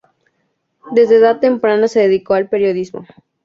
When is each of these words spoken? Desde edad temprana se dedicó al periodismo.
Desde 0.93 1.17
edad 1.17 1.39
temprana 1.39 1.87
se 1.87 1.99
dedicó 1.99 2.33
al 2.33 2.49
periodismo. 2.49 3.05